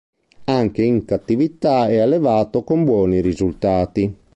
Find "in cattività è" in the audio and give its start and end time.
0.81-1.99